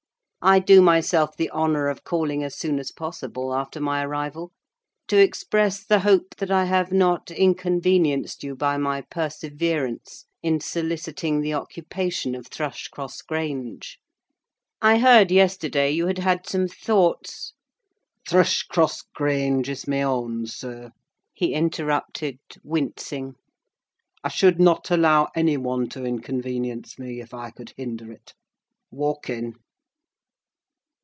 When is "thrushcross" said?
12.47-13.21, 18.27-19.03